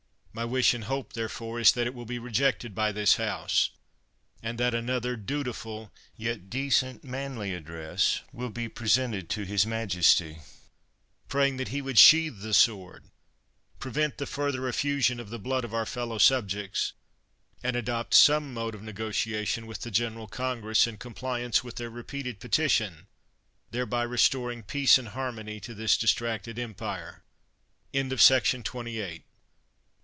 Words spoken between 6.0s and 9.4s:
yet decent, manly address, will be presented